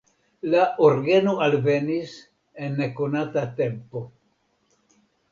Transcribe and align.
La 0.51 0.61
orgeno 0.85 1.33
alvenis 1.47 2.15
en 2.67 2.73
nekonata 2.79 3.43
tempo. 3.61 4.03